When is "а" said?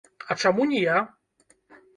0.35-0.37